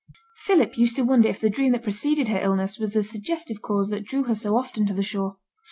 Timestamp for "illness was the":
2.41-3.03